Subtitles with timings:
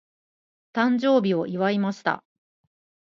[0.73, 2.23] 誕生日を祝いました。